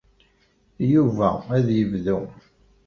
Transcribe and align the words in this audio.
Yuba 0.93 1.29
ad 1.55 1.67
yebdu. 1.77 2.19